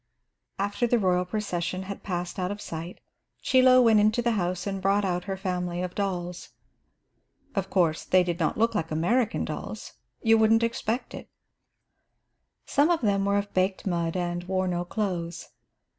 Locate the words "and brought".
4.65-5.05